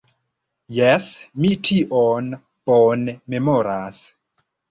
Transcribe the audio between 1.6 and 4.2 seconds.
tion bone memoras.